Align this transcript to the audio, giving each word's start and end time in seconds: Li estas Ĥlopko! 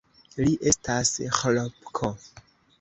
Li 0.45 0.55
estas 0.71 1.13
Ĥlopko! 1.43 2.13